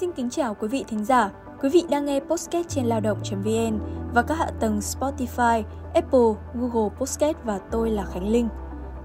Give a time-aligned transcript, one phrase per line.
[0.00, 1.30] Xin kính chào quý vị thính giả.
[1.62, 3.78] Quý vị đang nghe podcast trên lao động.vn
[4.14, 5.62] và các hạ tầng Spotify,
[5.94, 8.48] Apple, Google Podcast và tôi là Khánh Linh.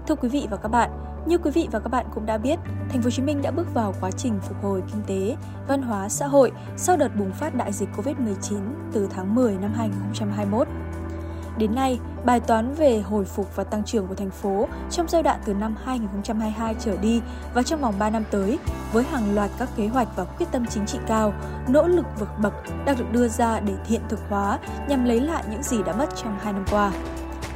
[0.06, 0.90] Thưa quý vị và các bạn,
[1.26, 2.58] như quý vị và các bạn cũng đã biết,
[2.88, 5.36] thành phố Hồ Chí Minh đã bước vào quá trình phục hồi kinh tế,
[5.68, 8.60] văn hóa, xã hội sau đợt bùng phát đại dịch Covid-19
[8.92, 10.68] từ tháng 10 năm 2021.
[11.60, 15.22] Đến nay, bài toán về hồi phục và tăng trưởng của thành phố trong giai
[15.22, 17.20] đoạn từ năm 2022 trở đi
[17.54, 18.58] và trong vòng 3 năm tới,
[18.92, 21.32] với hàng loạt các kế hoạch và quyết tâm chính trị cao,
[21.68, 22.52] nỗ lực vượt bậc
[22.86, 26.08] đang được đưa ra để hiện thực hóa nhằm lấy lại những gì đã mất
[26.16, 26.92] trong 2 năm qua.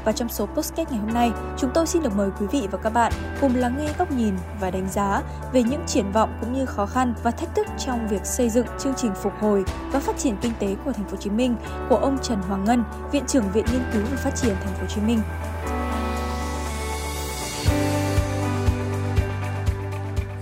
[0.04, 2.78] Và trong số podcast ngày hôm nay, chúng tôi xin được mời quý vị và
[2.78, 5.22] các bạn cùng lắng nghe góc nhìn và đánh giá
[5.52, 8.66] về những triển vọng cũng như khó khăn và thách thức trong việc xây dựng
[8.78, 11.56] chương trình phục hồi và phát triển kinh tế của thành phố Hồ Chí Minh
[11.88, 14.80] của ông Trần Hoàng Ngân, Viện trưởng Viện Nghiên cứu và Phát triển thành phố
[14.80, 15.20] Hồ Chí Minh.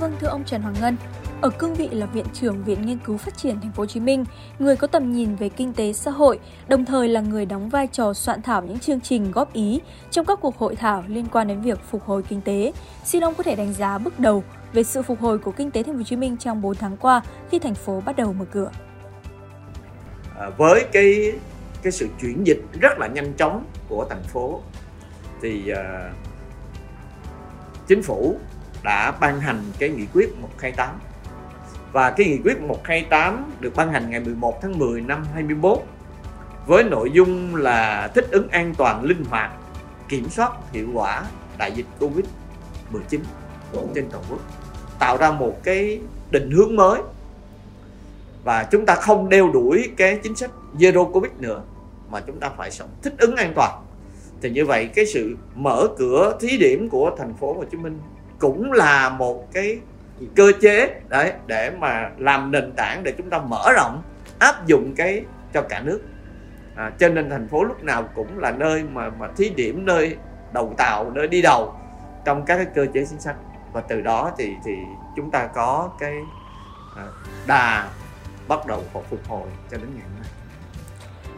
[0.01, 0.97] Vâng thưa ông Trần Hoàng Ngân,
[1.43, 4.01] ở cương vị là viện trưởng Viện Nghiên cứu Phát triển Thành phố Hồ Chí
[4.01, 4.25] Minh,
[4.59, 7.87] người có tầm nhìn về kinh tế xã hội, đồng thời là người đóng vai
[7.87, 11.49] trò soạn thảo những chương trình góp ý trong các cuộc hội thảo liên quan
[11.49, 12.73] đến việc phục hồi kinh tế.
[13.05, 15.83] Xin ông có thể đánh giá bước đầu về sự phục hồi của kinh tế
[15.83, 18.45] Thành phố Hồ Chí Minh trong 4 tháng qua khi thành phố bắt đầu mở
[18.53, 18.71] cửa.
[20.39, 21.33] À, với cái
[21.83, 24.61] cái sự chuyển dịch rất là nhanh chóng của thành phố
[25.43, 26.15] thì uh,
[27.89, 28.39] chính phủ
[28.85, 31.01] đã ban hành cái nghị quyết 128
[31.93, 35.79] và cái nghị quyết 128 được ban hành ngày 11 tháng 10 năm 21
[36.67, 39.51] với nội dung là thích ứng an toàn linh hoạt,
[40.09, 41.23] kiểm soát hiệu quả
[41.59, 43.21] đại dịch Covid-19
[43.95, 44.41] trên toàn quốc,
[44.99, 47.01] tạo ra một cái định hướng mới.
[48.45, 51.63] Và chúng ta không đeo đuổi cái chính sách zero covid nữa,
[52.11, 53.83] mà chúng ta phải sống thích ứng an toàn.
[54.43, 57.99] Thì như vậy, cái sự mở cửa thí điểm của thành phố Hồ Chí Minh
[58.39, 59.79] cũng là một cái
[60.37, 64.03] cơ chế đấy để mà làm nền tảng để chúng ta mở rộng
[64.39, 66.01] áp dụng cái cho cả nước.
[66.77, 70.17] À, cho nên thành phố lúc nào cũng là nơi mà mà thí điểm nơi
[70.53, 71.75] đầu tàu nơi đi đầu
[72.25, 73.37] trong các cái cơ chế chính sách.
[73.73, 74.73] Và từ đó thì thì
[75.17, 76.15] chúng ta có cái
[76.97, 77.05] à,
[77.47, 77.89] đà
[78.49, 80.31] bắt đầu phục hồi cho đến ngày hôm nay.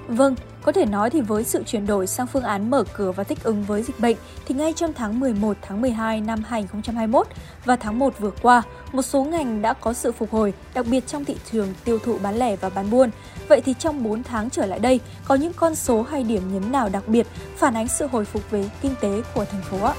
[0.08, 3.24] Vâng, có thể nói thì với sự chuyển đổi sang phương án mở cửa và
[3.24, 4.16] thích ứng với dịch bệnh
[4.46, 7.26] thì ngay trong tháng 11, tháng 12 năm 2021
[7.64, 11.06] và tháng 1 vừa qua, một số ngành đã có sự phục hồi, đặc biệt
[11.06, 13.10] trong thị trường tiêu thụ bán lẻ và bán buôn.
[13.48, 16.72] Vậy thì trong 4 tháng trở lại đây, có những con số hay điểm nhấn
[16.72, 17.26] nào đặc biệt
[17.56, 19.94] phản ánh sự hồi phục về kinh tế của thành phố ạ?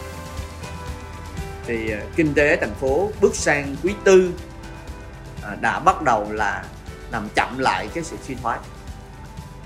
[1.66, 4.32] Thì ờ, kinh tế thành phố bước sang quý tư
[5.44, 6.66] à, đã bắt đầu là
[7.12, 8.60] làm chậm lại cái sự suy thoái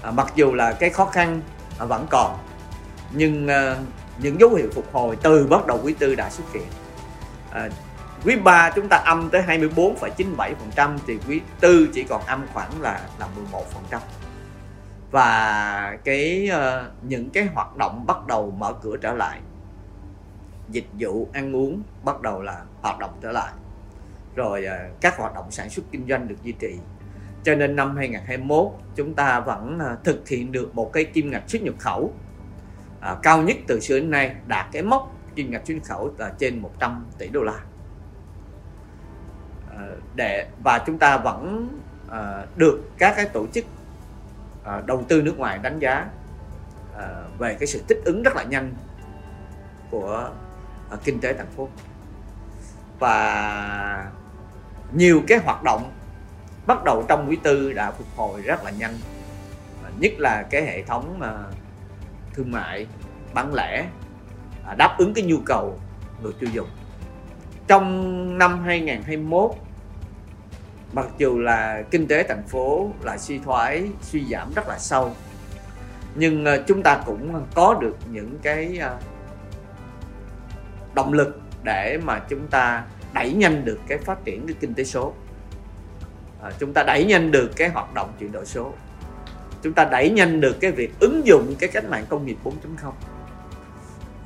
[0.02, 1.42] à, mặc dù là cái khó khăn
[1.80, 2.38] à, vẫn còn
[3.12, 3.76] nhưng à,
[4.18, 6.68] những dấu hiệu phục hồi từ bắt đầu quý tư đã xuất hiện.
[7.52, 7.70] À,
[8.26, 13.02] quý 3 chúng ta âm tới 24,97% thì quý tư chỉ còn âm khoảng là
[13.20, 13.28] là
[13.92, 14.00] 11%
[15.12, 19.40] và cái uh, những cái hoạt động bắt đầu mở cửa trở lại
[20.70, 23.52] dịch vụ ăn uống bắt đầu là hoạt động trở lại.
[24.36, 26.76] Rồi uh, các hoạt động sản xuất kinh doanh được duy trì
[27.44, 31.44] cho nên năm 2021 chúng ta vẫn à, thực hiện được một cái kim ngạch
[31.48, 32.14] xuất nhập khẩu.
[33.00, 36.14] À, cao nhất từ xưa đến nay đạt cái mốc kim ngạch xuất nhập khẩu
[36.18, 37.60] là trên 100 tỷ đô la.
[39.78, 41.70] À, để và chúng ta vẫn
[42.10, 43.66] à, được các cái tổ chức
[44.64, 46.08] à, đầu tư nước ngoài đánh giá
[46.98, 48.74] à, về cái sự thích ứng rất là nhanh
[49.92, 50.32] của
[50.92, 51.70] à, kinh tế thành phố.
[53.00, 54.12] Và
[54.94, 55.92] nhiều cái hoạt động
[56.66, 58.98] bắt đầu trong quý tư đã phục hồi rất là nhanh.
[60.00, 61.34] Nhất là cái hệ thống mà
[62.34, 62.88] thương mại,
[63.34, 63.86] bán lẻ
[64.68, 65.80] à, đáp ứng cái nhu cầu
[66.24, 66.68] người tiêu dùng.
[67.68, 69.52] Trong năm 2021
[70.94, 75.16] mặc dù là kinh tế thành phố, là suy thoái, suy giảm rất là sâu,
[76.16, 78.98] nhưng ờ, chúng ta cũng có được những cái ờ,
[80.94, 82.84] động lực để mà chúng ta
[83.14, 85.14] đẩy nhanh được cái phát triển cái kinh tế số
[86.44, 88.74] à, chúng ta đẩy nhanh được cái hoạt động chuyển đổi số.
[89.62, 92.54] Chúng ta đẩy nhanh được cái việc ứng dụng cái cách mạng công nghiệp 4.0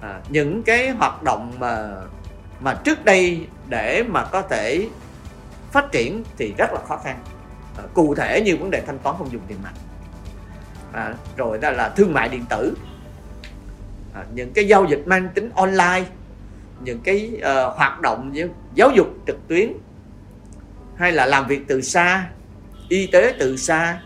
[0.02, 1.90] à, ờ, những cái hoạt động mà
[2.60, 4.88] mà trước đây để mà có thể
[5.72, 7.20] phát triển thì rất là khó khăn.
[7.78, 9.74] À, cụ thể như vấn đề thanh toán không dùng tiền mặt.
[10.94, 12.78] À, rồi đó là thương mại điện tử.
[14.14, 16.04] À, những cái giao dịch mang tính online
[16.84, 19.74] những cái uh, hoạt động như giáo dục trực tuyến
[20.98, 22.30] hay là làm việc từ xa,
[22.90, 24.02] y tế từ xa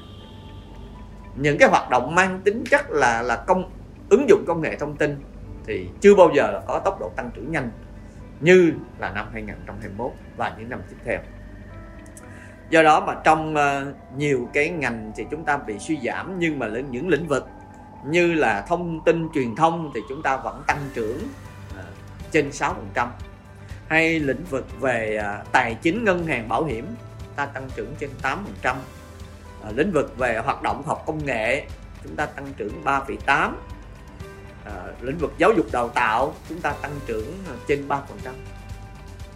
[1.35, 3.71] những cái hoạt động mang tính chất là là công,
[4.09, 5.15] ứng dụng công nghệ thông tin
[5.65, 7.71] thì chưa bao giờ có tốc độ tăng trưởng nhanh
[8.39, 11.19] như là năm 2021 và những năm tiếp theo.
[12.69, 16.59] do đó mà trong ờ, nhiều cái ngành thì chúng ta bị suy giảm, nhưng
[16.59, 17.47] mà những lĩnh vực
[18.05, 21.19] như là thông tin truyền thông thì chúng ta vẫn tăng trưởng
[21.77, 21.83] ờ,
[22.31, 22.73] trên 6%
[23.87, 26.95] hay lĩnh vực về à, tài chính ngân hàng bảo hiểm
[27.35, 28.41] ta tăng trưởng trên 8% uh,
[29.63, 31.65] à, lĩnh vực về hoạt động học công nghệ
[32.03, 33.51] chúng ta tăng trưởng 3,8
[34.65, 38.01] à, lĩnh vực giáo dục đào tạo chúng ta tăng trưởng à, trên 3%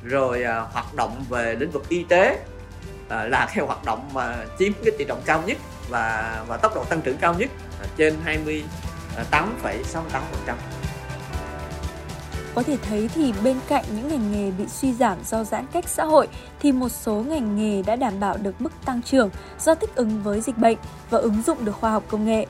[0.04, 2.40] rồi à, hoạt động về lĩnh vực y tế
[3.10, 5.58] à, là cái hoạt động mà chiếm cái tỷ trọng cao nhất
[5.90, 7.50] và và tốc độ tăng trưởng cao nhất
[7.82, 8.62] à, trên 28,68%.
[12.56, 15.90] Có thể thấy thì bên cạnh những ngành nghề bị suy giảm do giãn cách
[15.90, 16.28] xã hội,
[16.60, 20.24] thì một số ngành nghề đã đảm bảo được mức tăng trưởng do thích ứng
[20.24, 20.78] với dịch bệnh
[21.10, 22.46] và ứng dụng được khoa học công nghệ.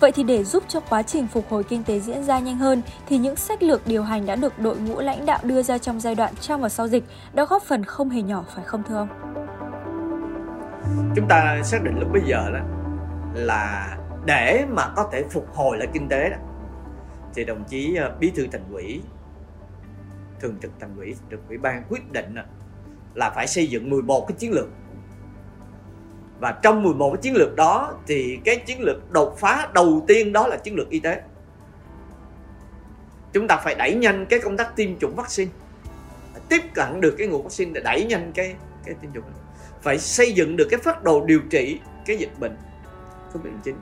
[0.00, 2.82] Vậy thì để giúp cho quá trình phục hồi kinh tế diễn ra nhanh hơn,
[3.06, 6.00] thì những sách lược điều hành đã được đội ngũ lãnh đạo đưa ra trong
[6.00, 8.96] giai đoạn trong và sau dịch đã góp phần không hề nhỏ, phải không thưa
[8.96, 9.08] ông?
[11.16, 12.60] Chúng ta xác định lúc bây giờ đó
[13.34, 16.36] là để mà có thể phục hồi lại kinh tế đó,
[17.34, 19.02] thì đồng chí ờ, bí thư thành ủy
[20.44, 22.34] thường trực thành ủy được ủy ban quyết định
[23.14, 24.66] là phải xây dựng 11 cái chiến lược.
[26.40, 30.32] Và trong 11 cái chiến lược đó thì cái chiến lược đột phá đầu tiên
[30.32, 31.22] đó là chiến lược y tế.
[33.32, 35.50] Chúng ta phải đẩy nhanh cái công tác tiêm chủng vaccine
[36.48, 38.54] tiếp cận được cái nguồn vaccine để đẩy nhanh cái
[38.84, 39.24] cái tiêm chủng.
[39.82, 42.56] Phải xây dựng được cái phát đồ điều trị cái dịch bệnh
[43.32, 43.74] COVID-19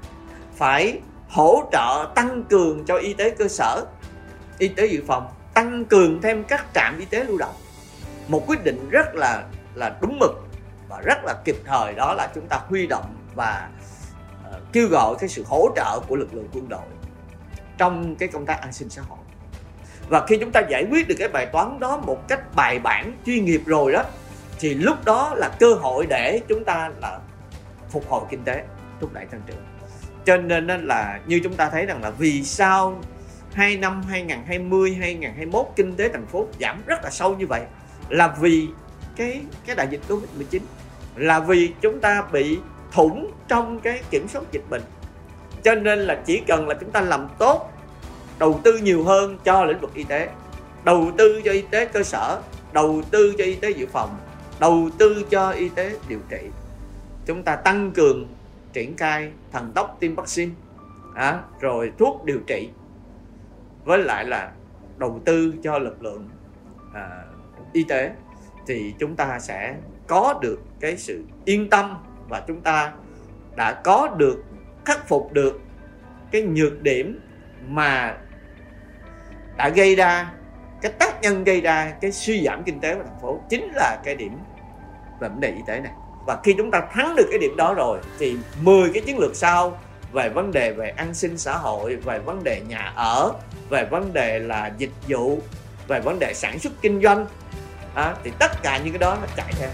[0.54, 3.84] phải hỗ trợ tăng cường cho y tế cơ sở,
[4.58, 7.54] y tế dự phòng tăng cường thêm các trạm y tế lưu động.
[8.28, 9.44] Một quyết định rất là
[9.74, 10.30] là đúng mực
[10.88, 13.68] và rất là kịp thời đó là chúng ta huy động và
[14.50, 16.86] uh, kêu gọi cái sự hỗ trợ của lực lượng quân đội
[17.78, 19.18] trong cái công tác an sinh xã hội.
[20.08, 23.12] Và khi chúng ta giải quyết được cái bài toán đó một cách bài bản
[23.26, 24.04] chuyên nghiệp rồi đó
[24.58, 27.18] thì lúc đó là cơ hội để chúng ta là
[27.90, 28.64] phục hồi kinh tế
[29.00, 29.66] thúc đẩy tăng trưởng.
[30.24, 33.00] Cho nên là như chúng ta thấy rằng là vì sao
[33.52, 37.62] hai năm 2020 2021 kinh tế thành phố giảm rất là sâu như vậy
[38.08, 38.68] là vì
[39.16, 40.60] cái cái đại dịch Covid-19
[41.16, 42.58] là vì chúng ta bị
[42.92, 44.82] thủng trong cái kiểm soát dịch bệnh.
[45.64, 47.72] Cho nên là chỉ cần là chúng ta làm tốt
[48.38, 50.28] đầu tư nhiều hơn cho lĩnh vực y tế
[50.84, 52.40] đầu tư cho y tế cơ sở
[52.72, 54.16] đầu tư cho y tế dự phòng
[54.60, 56.38] đầu tư cho y tế điều trị
[57.26, 58.26] chúng ta tăng cường
[58.72, 60.52] triển khai thần tốc tiêm vaccine
[61.14, 62.68] à, rồi thuốc điều trị
[63.84, 64.52] với lại là
[64.98, 66.28] đầu tư cho lực lượng
[66.94, 67.24] à,
[67.72, 68.12] y tế
[68.66, 69.74] thì chúng ta sẽ
[70.06, 71.96] có được cái sự yên tâm
[72.28, 72.92] và chúng ta
[73.56, 74.44] đã có được
[74.84, 75.60] khắc phục được
[76.30, 77.20] cái nhược điểm
[77.68, 78.16] mà
[79.56, 80.32] đã gây ra
[80.82, 83.98] cái tác nhân gây ra cái suy giảm kinh tế của thành phố chính là
[84.04, 84.38] cái điểm
[85.20, 85.92] về vấn đề y tế này.
[86.26, 89.36] Và khi chúng ta thắng được cái điểm đó rồi thì 10 cái chiến lược
[89.36, 89.78] sau
[90.12, 93.32] về vấn đề về an sinh xã hội về vấn đề nhà ở
[93.70, 95.38] về vấn đề là dịch vụ
[95.88, 97.26] về vấn đề sản xuất kinh doanh
[97.94, 99.70] à, thì tất cả những cái đó nó chạy theo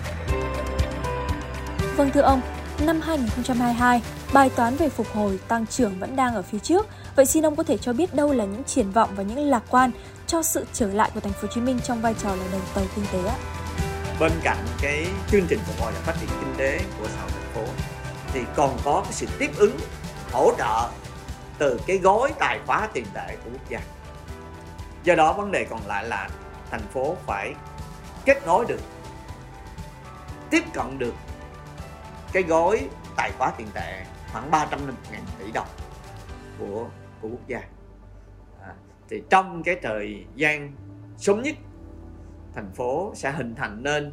[1.97, 2.41] Vâng thưa ông,
[2.81, 4.03] năm 2022,
[4.33, 6.87] bài toán về phục hồi tăng trưởng vẫn đang ở phía trước.
[7.17, 9.63] Vậy xin ông có thể cho biết đâu là những triển vọng và những lạc
[9.71, 9.91] quan
[10.27, 12.61] cho sự trở lại của thành phố Hồ Chí Minh trong vai trò là đầu
[12.75, 13.37] tàu kinh tế ạ?
[14.21, 17.31] Bên cạnh cái chương trình phục hồi và phát triển kinh tế của xã hội
[17.31, 17.73] thành phố
[18.33, 19.77] thì còn có cái sự tiếp ứng
[20.33, 20.91] hỗ trợ
[21.59, 23.81] từ cái gói tài khóa tiền tệ của quốc gia.
[25.03, 26.29] Do đó vấn đề còn lại là
[26.71, 27.55] thành phố phải
[28.25, 28.81] kết nối được
[30.51, 31.15] tiếp cận được
[32.33, 35.67] cái gói tài khóa tiền tệ khoảng 350 ngàn tỷ đồng
[36.59, 36.87] của
[37.21, 37.63] của quốc gia
[38.63, 38.75] à,
[39.09, 40.73] thì trong cái thời gian
[41.17, 41.57] sớm nhất
[42.55, 44.13] thành phố sẽ hình thành nên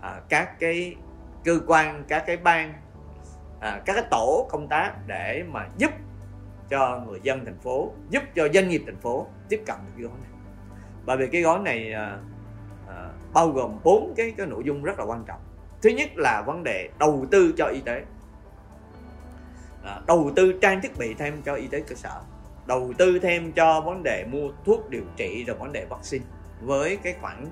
[0.00, 0.96] à, các cái
[1.44, 2.74] cơ quan các cái ban
[3.60, 5.90] à, các cái tổ công tác để mà giúp
[6.68, 10.04] cho người dân thành phố giúp cho doanh nghiệp thành phố tiếp cận được cái
[10.04, 10.30] gói này.
[11.04, 12.18] Bởi vì cái gói này à,
[12.88, 15.40] à, bao gồm bốn cái cái nội dung rất là quan trọng.
[15.82, 18.04] Thứ nhất là vấn đề đầu tư cho y tế.
[19.84, 22.20] À, đầu tư trang thiết bị thêm cho y tế cơ sở.
[22.66, 26.24] Đầu tư thêm cho vấn đề mua thuốc điều trị rồi vấn đề vaccine.
[26.60, 27.46] Với cái khoản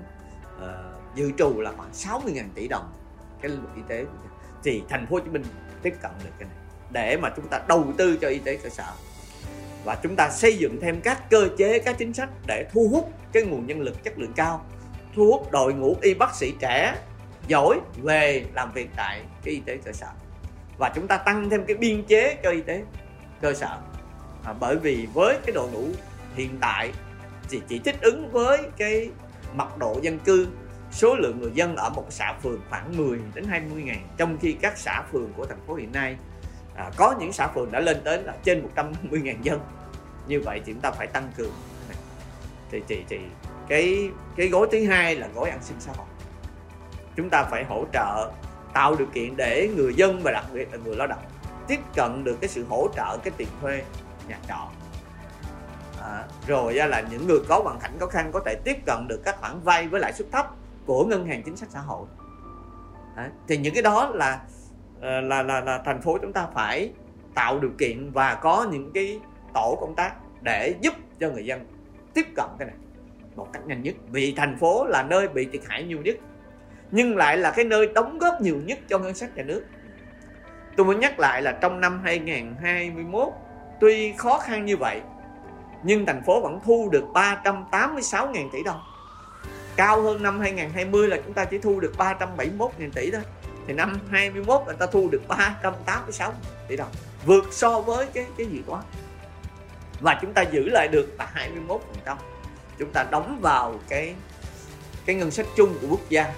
[0.57, 2.93] uh, dự trù là khoảng 60.000 tỷ đồng
[3.41, 4.05] cái lĩnh vực y tế.
[4.63, 5.43] Thì thành phố Hồ Chí Minh
[5.85, 6.57] tiếp cận được cái này
[6.91, 8.91] để mà chúng ta đầu tư cho y tế cơ sở.
[9.83, 13.13] Và chúng ta xây dựng thêm các cơ chế các chính sách để thu hút
[13.33, 14.65] cái nguồn nhân lực chất lượng cao
[15.15, 16.95] thu hút đội ngũ y bác sĩ trẻ
[17.47, 20.07] giỏi về làm việc tại cái y tế cơ sở.
[20.77, 22.83] Và chúng ta tăng thêm cái biên chế cho y tế
[23.41, 23.77] cơ sở.
[24.45, 25.87] À, bởi vì với cái đội ngũ
[26.35, 26.91] hiện tại
[27.49, 29.09] thì chỉ thích ứng với cái
[29.53, 30.47] mật độ dân cư
[30.95, 34.07] số lượng người dân ở một xã phường khoảng 10 đến 20 ngàn.
[34.17, 36.17] Trong khi các xã phường của thành phố hiện nay
[36.75, 39.59] à, có những xã phường đã lên tới là trên 150 ngàn dân.
[40.27, 41.53] Như vậy thì chúng ta phải tăng cường.
[42.71, 43.19] Thì thì thì
[43.67, 46.07] cái cái gói thứ hai là gói an sinh xã hội.
[47.15, 48.31] Chúng ta phải hỗ trợ
[48.73, 51.23] tạo điều kiện để người dân và đặc biệt là người lao động
[51.67, 53.83] tiếp cận được cái sự hỗ trợ cái tiền thuê
[54.27, 54.69] nhà trọ.
[56.01, 59.21] À, rồi là những người có hoàn cảnh khó khăn có thể tiếp cận được
[59.25, 62.07] các khoản vay với lãi suất thấp của ngân hàng chính sách xã hội.
[63.15, 64.41] À, thì những cái đó là
[65.01, 66.93] ờ, là là là thành phố chúng ta phải
[67.35, 69.19] tạo điều kiện và có những cái
[69.53, 71.65] tổ công tác để giúp cho người dân
[72.13, 72.77] tiếp cận cái này
[73.35, 73.95] một cách nhanh nhất.
[74.11, 76.15] Vì thành phố là nơi bị thiệt hại nhiều nhất
[76.91, 79.65] nhưng lại là cái nơi đóng góp nhiều nhất cho ngân sách nhà nước.
[80.77, 83.27] Tôi muốn nhắc lại là trong năm 2021
[83.79, 85.01] tuy khó khăn như vậy
[85.83, 88.79] nhưng thành phố vẫn thu được 386.000 tỷ đồng
[89.75, 93.21] cao hơn năm 2020 là chúng ta chỉ thu được 371.000 tỷ thôi.
[93.67, 96.33] Thì năm 21 người ta thu được 386
[96.67, 96.91] tỷ đồng,
[97.25, 98.83] vượt so với cái cái dự toán.
[100.01, 102.17] Và chúng ta giữ lại được là 21 phần trăm.
[102.79, 104.15] Chúng ta đóng vào cái
[105.05, 106.33] cái ngân sách chung của quốc gia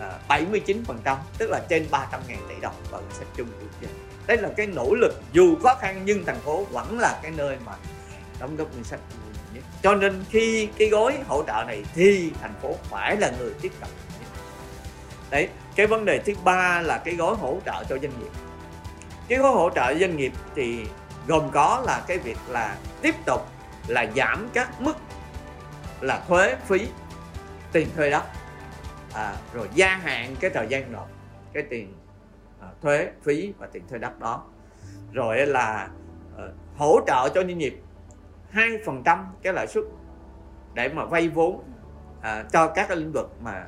[0.00, 3.46] à, 79 phần trăm, tức là trên 300 ngàn tỷ đồng vào ngân sách chung
[3.46, 3.88] của quốc gia.
[4.26, 7.56] Đây là cái nỗ lực dù khó khăn nhưng thành phố vẫn là cái nơi
[7.66, 7.72] mà
[8.40, 9.00] đóng góp ngân sách
[9.82, 13.72] cho nên khi cái gói hỗ trợ này thì thành phố phải là người tiếp
[13.80, 13.90] cận.
[15.30, 18.30] Đấy cái vấn đề thứ ba là cái gói hỗ trợ cho doanh nghiệp.
[19.28, 20.86] Cái gói hỗ trợ doanh nghiệp thì
[21.26, 23.46] gồm có là cái việc là tiếp tục
[23.88, 24.96] là giảm các mức
[26.00, 26.88] là thuế phí
[27.72, 28.24] tiền thuê đất
[29.14, 31.08] à, rồi gia hạn cái thời gian nộp
[31.52, 31.94] cái tiền
[32.60, 34.44] à, thuế phí và tiền thuê đất đó.
[35.12, 35.88] Rồi là
[36.38, 36.44] à,
[36.76, 37.80] hỗ trợ cho doanh nghiệp
[38.56, 39.84] hai phần trăm cái lãi suất
[40.74, 41.62] để mà vay vốn
[42.20, 43.66] à, cho các cái lĩnh vực mà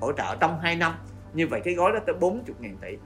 [0.00, 0.94] hỗ trợ trong 2 năm.
[1.34, 2.98] Như vậy cái gói đó tới 40 ngàn tỷ.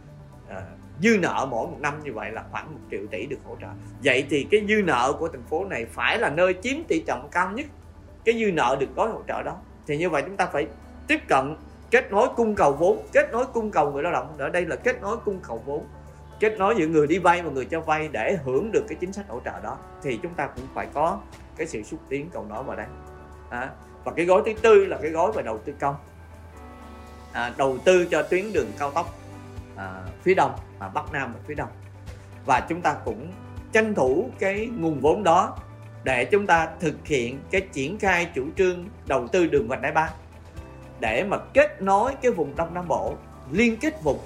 [0.49, 0.63] À,
[1.01, 3.67] dư nợ mỗi một năm như vậy là khoảng 1 triệu tỷ được hỗ trợ.
[4.05, 7.29] Vậy thì cái dư nợ của thành phố này phải là nơi chiếm tỷ trọng
[7.33, 7.67] cao nhất
[8.25, 9.57] cái dư nợ được gói hỗ trợ đó.
[9.87, 10.67] Thì như vậy chúng ta phải
[11.09, 11.57] tiếp cận
[11.91, 14.35] kết nối cung cầu vốn kết nối cung cầu người lao động.
[14.39, 15.87] Ở đây là kết nối cung cầu vốn
[16.41, 19.13] kết nối giữa người đi vay và người cho vay để hưởng được cái chính
[19.13, 21.19] sách hỗ trợ đó thì chúng ta cũng phải có
[21.57, 22.87] cái sự xúc tiến cầu nối vào đây.
[23.51, 23.71] À,
[24.05, 25.95] và cái gói thứ tư là cái gói về đầu tư công.
[27.33, 29.19] À, đầu tư cho tuyến đường cao tốc
[29.77, 31.69] à, phía đông à, bắc nam và phía đông.
[32.47, 33.33] Và chúng ta cũng
[33.73, 35.57] tranh thủ cái nguồn vốn đó
[36.05, 39.93] để chúng ta thực hiện cái triển khai chủ trương đầu tư đường vành đai
[39.93, 40.11] ba
[41.01, 43.15] để mà kết nối cái vùng đông nam bộ
[43.51, 44.19] liên kết vùng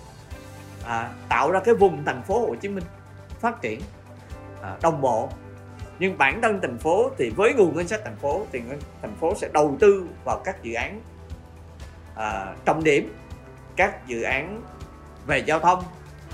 [0.86, 2.84] à, tạo ra cái vùng thành phố Hồ Chí Minh
[3.40, 3.80] phát triển
[4.62, 5.28] à, đồng bộ.
[5.98, 8.62] Nhưng bản thân thành phố thì với nguồn ngân sách thành phố thì
[9.02, 11.00] thành phố sẽ đầu tư vào các dự án
[12.16, 13.16] à, trọng điểm
[13.76, 14.62] các dự án
[15.26, 15.84] về giao thông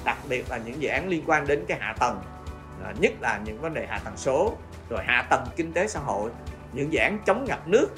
[0.05, 2.21] đặc biệt là những dự án liên quan đến cái hạ tầng
[2.85, 4.57] à, nhất là những vấn đề hạ tầng số
[4.89, 6.31] rồi hạ tầng kinh tế xã hội
[6.73, 7.89] những dự án chống ngập nước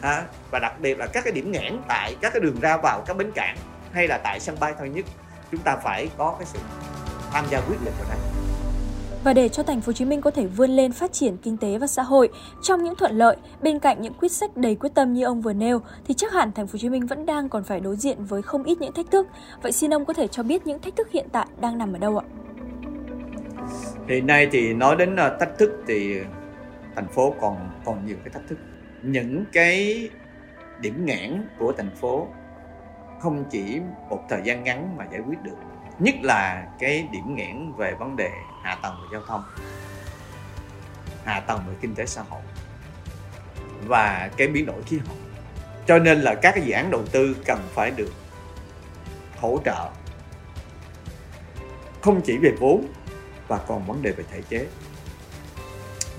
[0.00, 3.02] à, và đặc biệt là các cái điểm nghẽn tại các cái đường ra vào
[3.06, 3.56] các bến cảng
[3.92, 5.04] hay là tại sân bay thôi nhất
[5.50, 6.58] chúng ta phải có cái sự
[7.32, 8.18] tham gia quyết liệt vào đây
[9.24, 11.56] và để cho thành phố Hồ Chí Minh có thể vươn lên phát triển kinh
[11.56, 12.28] tế và xã hội
[12.62, 15.52] trong những thuận lợi bên cạnh những quyết sách đầy quyết tâm như ông vừa
[15.52, 18.24] nêu thì chắc hẳn thành phố Hồ Chí Minh vẫn đang còn phải đối diện
[18.24, 19.26] với không ít những thách thức.
[19.62, 21.98] Vậy xin ông có thể cho biết những thách thức hiện tại đang nằm ở
[21.98, 22.24] đâu ạ?
[24.08, 26.20] Hiện nay thì nói đến ờ, thách thức thì
[26.94, 28.58] thành phố còn còn nhiều cái thách thức.
[29.02, 30.08] Những cái
[30.80, 32.26] điểm nghẽn của thành phố
[33.20, 35.56] không chỉ một thời gian ngắn mà giải quyết được,
[35.98, 38.30] nhất là cái điểm nghẽn về vấn đề
[38.62, 39.44] hạ tầng và giao thông,
[41.24, 42.42] hạ tầng về kinh tế xã hội
[43.86, 45.16] và cái biến đổi khí hậu.
[45.86, 48.12] Cho nên là các dự án đầu tư cần phải được
[49.40, 49.90] hỗ trợ
[52.00, 52.86] không chỉ về vốn
[53.48, 54.66] và còn vấn đề về thể chế.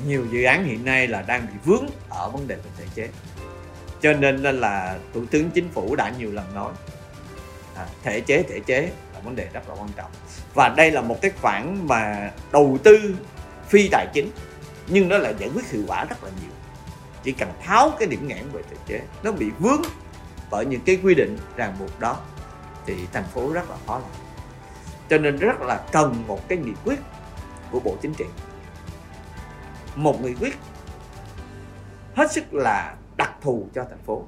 [0.06, 3.10] Nhiều dự án hiện nay là đang bị vướng ở vấn đề về thể chế
[4.02, 6.72] cho nên là thủ tướng chính phủ đã nhiều lần nói
[7.76, 10.12] à, thể chế thể chế là vấn đề rất là quan trọng.
[10.54, 13.16] Và đây là một cái khoản mà đầu tư
[13.68, 14.32] phi tài chính
[14.88, 16.52] nhưng nó lại giải quyết hiệu quả rất là nhiều.
[17.24, 19.82] Chỉ cần tháo cái điểm nghẽn về thể chế nó bị vướng
[20.50, 22.20] bởi những cái quy định ràng buộc đó
[22.86, 24.12] thì thành phố rất là khó làm.
[25.10, 27.00] Cho nên rất là cần một cái nghị quyết
[27.72, 28.26] của bộ chính trị.
[29.96, 30.58] Một nghị quyết
[32.16, 34.24] hết sức là đặc thù cho thành phố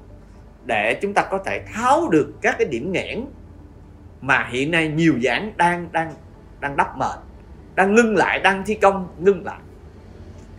[0.64, 3.24] để chúng ta có thể tháo được các cái điểm nghẽn
[4.20, 6.14] mà hiện nay nhiều dự án đang đang
[6.60, 7.18] đang đắp mệt
[7.74, 9.60] đang ngưng lại, đang thi công, ngưng lại.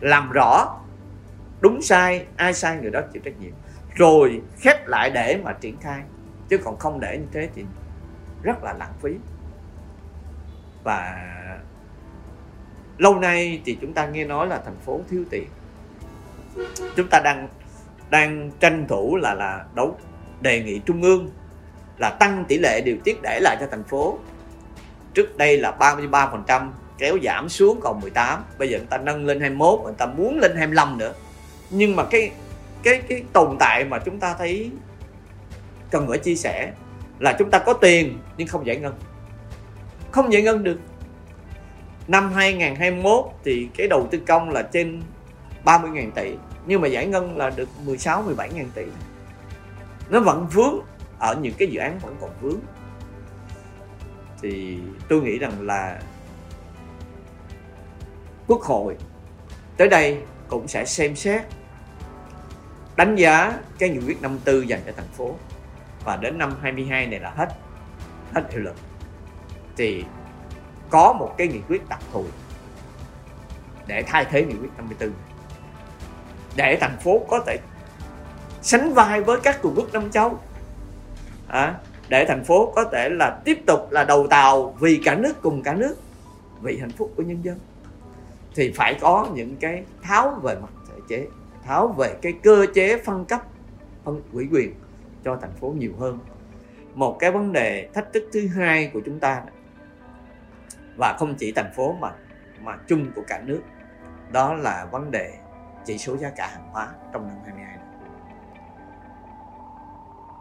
[0.00, 0.80] Làm rõ
[1.60, 3.52] đúng sai, ai sai người đó chịu trách nhiệm.
[3.94, 6.02] Rồi khép lại để mà triển khai,
[6.48, 7.64] chứ còn không để như thế thì
[8.42, 9.10] rất là lãng phí.
[10.84, 11.24] Và
[12.98, 15.48] lâu nay thì chúng ta nghe nói là thành phố thiếu tiền.
[16.96, 17.48] Chúng ta đang
[18.10, 19.98] đang tranh thủ là là đấu,
[20.40, 21.30] đề nghị trung ương
[21.98, 24.18] là tăng tỷ lệ điều tiết để lại cho thành phố.
[25.14, 29.40] Trước đây là 33% kéo giảm xuống còn 18 bây giờ người ta nâng lên
[29.40, 31.12] 21 người ta muốn lên 25 nữa.
[31.70, 32.30] Nhưng mà cái
[32.82, 34.70] cái cái tồn tại mà chúng ta thấy
[35.90, 36.72] cần phải chia sẻ
[37.18, 38.94] là chúng ta có tiền nhưng không giải ngân.
[40.10, 40.80] Không giải ngân được.
[42.08, 45.02] Năm 2021 thì cái đầu tư công là trên
[45.64, 46.34] 30.000 tỷ
[46.66, 48.84] nhưng mà giải ngân là được 16 17 ngàn tỷ.
[50.10, 50.74] Nó vẫn vướng
[51.18, 52.60] ở những cái dự án vẫn còn vướng.
[54.42, 56.02] Thì tôi nghĩ rằng là
[58.46, 58.96] quốc hội
[59.76, 61.42] tới đây cũng sẽ xem xét,
[62.96, 65.36] đánh giá cái nghị quyết 54 dành cho thành phố.
[66.04, 67.48] Và đến năm 22 này là hết
[68.34, 68.74] hết hiệu lực.
[69.76, 70.04] Thì
[70.90, 72.24] có một cái nghị quyết đặc thù
[73.86, 75.10] để thay thế nghị quyết 54
[76.56, 77.58] để thành phố có thể
[78.62, 80.38] sánh vai với các cường quốc Nam Châu.
[81.48, 81.74] À,
[82.08, 85.62] để thành phố có thể là tiếp tục là đầu tàu vì cả nước cùng
[85.62, 85.96] cả nước
[86.60, 87.58] vì hạnh phúc của nhân dân.
[88.54, 91.26] Thì phải có những cái tháo về mặt thể chế
[91.64, 93.40] tháo về cái cơ chế phân cấp
[94.04, 94.74] phân ủy quyền
[95.24, 96.18] cho thành phố nhiều hơn.
[96.94, 99.42] Một cái vấn đề thách thức thứ hai của chúng ta
[100.98, 102.12] và không chỉ thành phố mà
[102.62, 103.60] mà chung của cả nước
[104.32, 105.32] đó là vấn đề
[105.86, 107.86] chỉ số giá cả hàng hóa trong năm 22 này.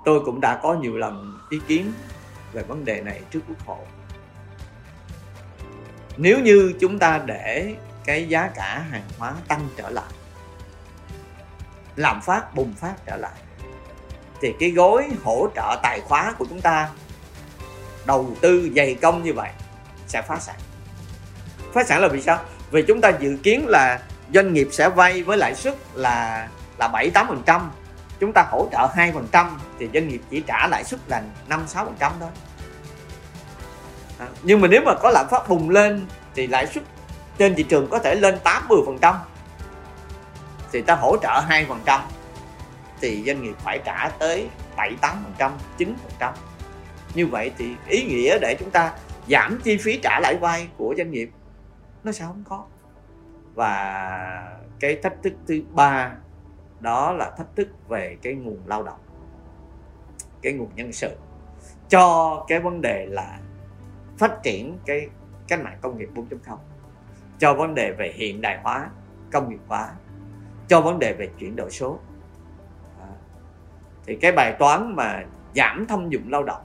[0.06, 1.94] Tôi cũng đã có nhiều lần ý kiến
[2.54, 3.86] về vấn đề này trước Quốc hội.
[6.18, 7.76] Nếu như chúng ta để
[8.06, 10.12] cái giá cả hàng hóa tăng trở lại,
[11.96, 13.42] làm phát bùng phát trở lại,
[14.42, 16.90] thì cái gói hỗ trợ tài khóa của chúng ta
[18.06, 19.50] đầu tư dày công như vậy
[20.08, 20.60] sẽ phá sản.
[21.74, 22.40] Phá sản là vì sao?
[22.72, 24.00] Vì chúng ta dự kiến là
[24.34, 27.72] doanh nghiệp sẽ vay với lãi suất là là 7 8 phần trăm.
[28.20, 31.24] Chúng ta hỗ trợ 2 phần trăm thì doanh nghiệp chỉ trả lãi suất là
[31.48, 32.30] 5 6 phần trăm thôi.
[34.20, 36.84] À, nhưng mà nếu mà có lạm phát bùng lên thì lãi suất
[37.38, 39.16] trên thị trường có thể lên 80 phần trăm.
[40.72, 42.02] Thì ta hỗ trợ 2 phần trăm
[43.02, 46.34] thì doanh nghiệp phải trả tới 7 8 phần trăm 9 phần trăm.
[47.14, 48.92] Như vậy thì ý nghĩa để chúng ta
[49.30, 51.30] giảm chi phí trả lãi vay của doanh nghiệp
[52.04, 52.64] nó sao không có
[53.56, 56.16] và cái thách thức thứ ba
[56.80, 59.00] đó là thách thức về cái nguồn lao động
[60.42, 61.16] cái nguồn nhân sự.
[61.90, 63.40] Cho cái vấn đề là
[64.18, 65.10] phát triển cái
[65.48, 66.58] cách mạng công nghiệp 4.0
[67.40, 68.90] cho vấn đề về hiện đại hóa
[69.32, 69.90] công nghiệp hóa
[70.68, 72.00] cho vấn đề về chuyển đổi số.
[73.00, 73.08] À,
[74.06, 75.24] thì cái bài toán mà
[75.56, 76.62] giảm thâm dụng lao động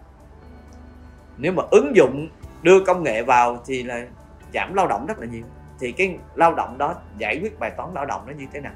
[1.38, 2.28] nếu mà ứng dụng
[2.62, 4.06] đưa công nghệ vào thì là
[4.54, 5.44] giảm lao động rất là nhiều
[5.80, 8.72] thì cái lao động đó giải quyết bài toán lao động nó như thế nào?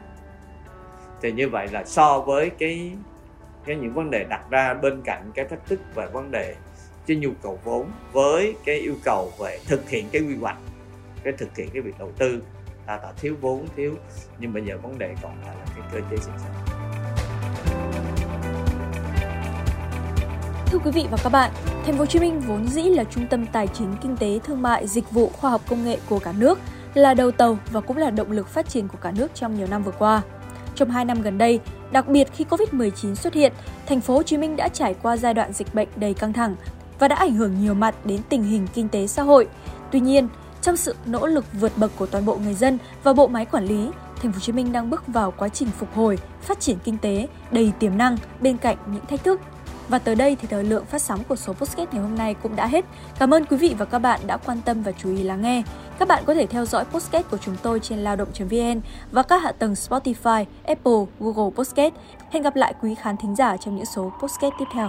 [1.22, 2.92] Thì như vậy là so với cái
[3.64, 6.54] cái những vấn đề đặt ra bên cạnh cái thách thức về vấn đề
[7.06, 10.56] cái nhu cầu vốn với cái yêu cầu về thực hiện cái quy hoạch
[11.24, 12.42] cái thực hiện cái việc đầu tư.
[12.86, 13.94] Ta tạo thiếu vốn thiếu
[14.38, 16.52] nhưng bây giờ vấn đề còn lại là cái cơ chế chính sách.
[20.66, 21.50] Thưa quý vị và các bạn,
[21.84, 24.62] Thành phố Hồ Chí Minh vốn dĩ là trung tâm tài chính, kinh tế, thương
[24.62, 26.58] mại, dịch vụ, khoa học công nghệ của cả nước
[26.94, 29.66] là đầu tàu và cũng là động lực phát triển của cả nước trong nhiều
[29.70, 30.22] năm vừa qua.
[30.74, 31.60] Trong 2 năm gần đây,
[31.92, 33.52] đặc biệt khi Covid-19 xuất hiện,
[33.86, 36.56] thành phố Hồ Chí Minh đã trải qua giai đoạn dịch bệnh đầy căng thẳng
[36.98, 39.48] và đã ảnh hưởng nhiều mặt đến tình hình kinh tế xã hội.
[39.90, 40.28] Tuy nhiên,
[40.62, 43.64] trong sự nỗ lực vượt bậc của toàn bộ người dân và bộ máy quản
[43.64, 43.90] lý,
[44.22, 46.98] thành phố Hồ Chí Minh đang bước vào quá trình phục hồi, phát triển kinh
[46.98, 49.40] tế đầy tiềm năng bên cạnh những thách thức
[49.88, 52.56] và tới đây thì thời lượng phát sóng của số podcast ngày hôm nay cũng
[52.56, 52.84] đã hết.
[53.18, 55.62] Cảm ơn quý vị và các bạn đã quan tâm và chú ý lắng nghe.
[55.98, 58.80] Các bạn có thể theo dõi podcast của chúng tôi trên lao động.vn
[59.12, 61.94] và các hạ tầng Spotify, Apple, Google Podcast.
[62.30, 64.88] Hẹn gặp lại quý khán thính giả trong những số podcast tiếp theo.